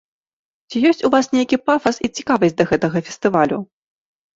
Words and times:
Ці 0.69 0.81
ёсць 0.93 1.05
у 1.11 1.11
вас 1.17 1.29
нейкі 1.35 1.61
пафас 1.67 2.03
і 2.09 2.13
цікавасць 2.19 2.59
да 2.59 2.71
гэтага 2.75 2.97
фестывалю? 3.09 3.67